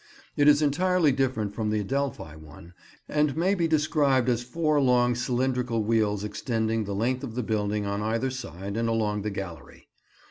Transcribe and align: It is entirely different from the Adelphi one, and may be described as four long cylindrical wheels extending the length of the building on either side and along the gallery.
It 0.35 0.47
is 0.47 0.63
entirely 0.63 1.11
different 1.11 1.53
from 1.53 1.69
the 1.69 1.79
Adelphi 1.81 2.35
one, 2.35 2.73
and 3.07 3.37
may 3.37 3.53
be 3.53 3.67
described 3.67 4.29
as 4.29 4.41
four 4.41 4.81
long 4.81 5.13
cylindrical 5.13 5.83
wheels 5.83 6.23
extending 6.23 6.85
the 6.85 6.95
length 6.95 7.23
of 7.23 7.35
the 7.35 7.43
building 7.43 7.85
on 7.85 8.01
either 8.01 8.31
side 8.31 8.77
and 8.77 8.89
along 8.89 9.21
the 9.21 9.29
gallery. 9.29 9.89